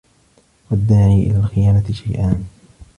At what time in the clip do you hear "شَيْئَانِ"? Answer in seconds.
1.93-2.45